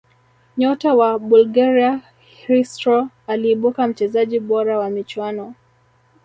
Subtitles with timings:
[0.57, 2.01] nyota wa bulgaria
[2.45, 5.55] hristo aliibuka mchezaji bora wa michuano